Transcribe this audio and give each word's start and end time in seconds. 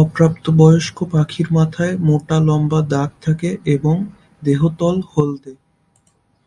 অপ্রাপ্তবয়স্ক 0.00 0.98
পাখির 1.12 1.48
মাথায় 1.52 1.94
মোটা 1.98 2.38
লম্বা 2.40 2.80
দাগ 2.90 3.10
থাকে 3.22 3.50
এবং 3.66 3.96
দেহতল 4.42 4.96
হলদে। 5.12 5.52